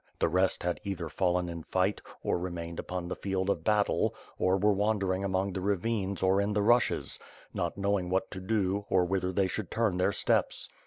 The 0.17 0.27
rest 0.29 0.63
had 0.63 0.79
either 0.83 1.09
fallen 1.09 1.47
in 1.47 1.61
fight, 1.61 2.01
or 2.23 2.39
remained 2.39 2.79
upon 2.79 3.07
the 3.07 3.15
field 3.15 3.51
of 3.51 3.63
battle, 3.63 4.15
or 4.39 4.57
were 4.57 4.73
wandering 4.73 5.23
among 5.23 5.53
the 5.53 5.61
ra\ines 5.61 6.23
or 6.23 6.41
in 6.41 6.53
the 6.53 6.63
rushes; 6.63 7.19
not 7.53 7.77
knowing 7.77 8.09
what 8.09 8.31
to 8.31 8.39
do, 8.41 8.87
or 8.89 9.05
whither 9.05 9.31
they 9.31 9.45
should 9.45 9.69
turn 9.69 9.97
their 9.97 10.11
steps. 10.11 10.67